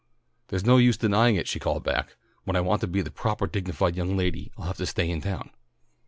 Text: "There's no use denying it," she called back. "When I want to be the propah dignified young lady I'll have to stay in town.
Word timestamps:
"There's 0.47 0.65
no 0.65 0.77
use 0.77 0.97
denying 0.97 1.35
it," 1.35 1.47
she 1.47 1.59
called 1.59 1.83
back. 1.83 2.15
"When 2.43 2.55
I 2.55 2.59
want 2.61 2.81
to 2.81 2.87
be 2.87 3.03
the 3.03 3.11
propah 3.11 3.51
dignified 3.51 3.95
young 3.95 4.17
lady 4.17 4.51
I'll 4.57 4.65
have 4.65 4.77
to 4.77 4.87
stay 4.87 5.07
in 5.07 5.21
town. 5.21 5.51